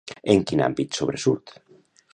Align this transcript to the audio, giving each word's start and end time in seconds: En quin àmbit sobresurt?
En 0.33 0.39
quin 0.51 0.63
àmbit 0.69 0.99
sobresurt? 1.01 1.57